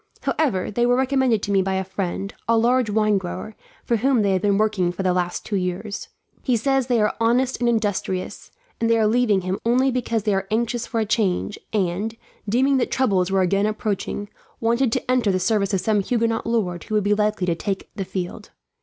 However, 0.21 0.71
they 0.71 0.83
were 0.87 0.95
recommended 0.95 1.43
to 1.43 1.51
me 1.51 1.61
by 1.61 1.75
a 1.75 1.83
friend, 1.83 2.33
a 2.47 2.57
large 2.57 2.89
wine 2.89 3.19
grower, 3.19 3.55
for 3.83 3.97
whom 3.97 4.23
they 4.23 4.31
have 4.31 4.41
been 4.41 4.57
working 4.57 4.91
for 4.91 5.03
the 5.03 5.13
last 5.13 5.45
two 5.45 5.57
years. 5.57 6.07
He 6.41 6.57
says 6.57 6.87
they 6.87 6.99
are 6.99 7.15
honest 7.19 7.59
and 7.59 7.69
industrious, 7.69 8.49
and 8.79 8.89
they 8.89 8.97
are 8.97 9.05
leaving 9.05 9.41
him 9.41 9.59
only 9.63 9.91
because 9.91 10.23
they 10.23 10.33
are 10.33 10.47
anxious 10.49 10.87
for 10.87 10.99
a 10.99 11.05
change 11.05 11.59
and, 11.71 12.17
deeming 12.49 12.77
that 12.77 12.89
troubles 12.89 13.29
were 13.29 13.41
again 13.41 13.67
approaching, 13.67 14.27
wanted 14.59 14.91
to 14.93 15.11
enter 15.11 15.31
the 15.31 15.39
service 15.39 15.71
of 15.71 15.81
some 15.81 15.99
Huguenot 16.01 16.47
lord 16.47 16.85
who 16.85 16.95
would 16.95 17.03
be 17.03 17.13
likely 17.13 17.45
to 17.45 17.53
take 17.53 17.87
the 17.95 18.03
field. 18.03 18.49